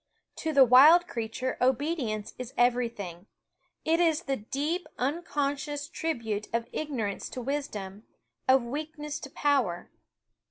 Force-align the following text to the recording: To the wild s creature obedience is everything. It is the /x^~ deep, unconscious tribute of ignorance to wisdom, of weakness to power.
To 0.37 0.51
the 0.51 0.65
wild 0.65 1.03
s 1.03 1.09
creature 1.11 1.57
obedience 1.61 2.33
is 2.39 2.55
everything. 2.57 3.27
It 3.85 3.99
is 3.99 4.23
the 4.23 4.37
/x^~ 4.37 4.49
deep, 4.49 4.87
unconscious 4.97 5.87
tribute 5.87 6.47
of 6.51 6.67
ignorance 6.73 7.29
to 7.29 7.39
wisdom, 7.39 8.07
of 8.47 8.63
weakness 8.63 9.19
to 9.19 9.29
power. 9.29 9.91